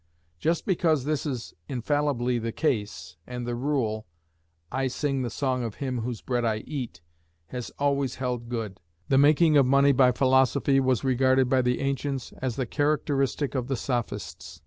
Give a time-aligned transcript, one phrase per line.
[0.39, 4.07] Just because this is infallibly the case, and the rule,
[4.71, 7.01] "I sing the song of him whose bread I eat,"
[7.49, 8.79] has always held good,
[9.09, 13.67] the making of money by philosophy was regarded by the ancients as the characteristic of
[13.67, 14.59] the sophists.